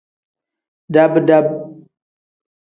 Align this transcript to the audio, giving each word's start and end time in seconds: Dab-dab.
Dab-dab. 0.93 1.47